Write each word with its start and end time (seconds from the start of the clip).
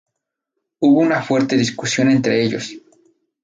Hubo 0.79 0.99
una 0.99 1.21
fuerte 1.21 1.55
discusión 1.55 2.09
entre 2.09 2.41
ellos. 2.43 2.75